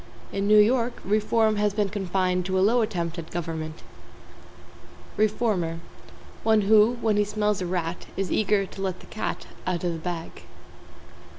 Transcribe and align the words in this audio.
In 0.33 0.47
New 0.47 0.57
York, 0.57 0.99
reform 1.05 1.57
has 1.57 1.75
been 1.75 1.89
confined 1.89 2.43
to 2.47 2.57
a 2.57 2.61
Low 2.61 2.81
attempt 2.81 3.19
at 3.19 3.29
government. 3.29 3.83
=REFORMER= 5.15 5.79
One 6.41 6.61
who, 6.61 6.97
when 7.01 7.17
he 7.17 7.23
smells 7.23 7.61
a 7.61 7.67
rat, 7.67 8.07
is 8.17 8.31
eager 8.31 8.65
to 8.65 8.81
let 8.81 8.99
the 9.01 9.05
cat 9.05 9.45
out 9.67 9.83
of 9.83 9.93
the 9.93 9.99
bag. 9.99 10.41